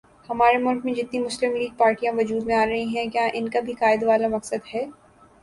ہمارے 0.29 0.57
ملک 0.57 0.85
میں 0.85 0.93
جتنی 0.93 1.19
مسلم 1.19 1.55
لیگ 1.55 1.75
پارٹیاں 1.77 2.13
وجود 2.15 2.43
میں 2.45 2.55
آرہی 2.55 2.83
ہیں 2.87 3.07
کیا 3.09 3.27
انکا 3.33 3.59
بھی 3.65 3.73
قائد 3.79 4.03
والا 4.03 4.27
مقصد 4.29 4.73
ہے 4.73 4.85